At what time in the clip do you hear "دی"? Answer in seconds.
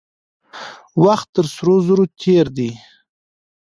2.57-2.69